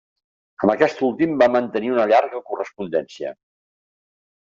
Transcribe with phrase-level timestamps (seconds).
[0.63, 3.39] Amb aquest últim va mantenir una llarga correspondència.